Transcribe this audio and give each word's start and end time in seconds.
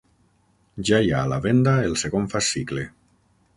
Ja 0.89 0.99
hi 1.03 1.11
ha 1.11 1.19
a 1.27 1.31
la 1.33 1.39
venda 1.45 1.75
el 1.91 1.99
segon 2.07 2.27
fascicle. 2.35 2.89